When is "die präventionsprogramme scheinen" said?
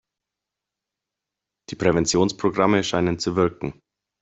1.69-3.19